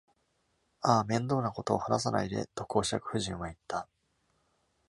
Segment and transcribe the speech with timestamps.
[0.81, 3.87] 「ああ、面倒なことを話さないで！」と公爵夫人は言った。